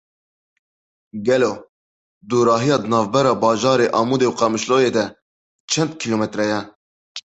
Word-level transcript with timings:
Gelo 1.25 1.53
dûrahiya 2.29 2.77
di 2.81 2.87
navbera 2.91 3.33
bajarê 3.43 3.87
Amûdê 3.99 4.25
û 4.31 4.33
Qamişloyê 4.39 4.91
de 4.97 5.05
çend 5.71 5.91
kîlometre 6.01 6.45
ye? 6.53 6.61